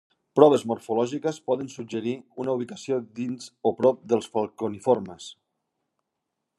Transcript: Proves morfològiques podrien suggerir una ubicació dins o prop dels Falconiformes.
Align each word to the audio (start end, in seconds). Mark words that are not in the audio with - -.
Proves 0.37 0.61
morfològiques 0.69 1.37
podrien 1.49 1.69
suggerir 1.73 2.15
una 2.45 2.55
ubicació 2.61 2.99
dins 3.21 3.51
o 3.71 3.75
prop 3.83 4.03
dels 4.15 4.31
Falconiformes. 4.39 5.33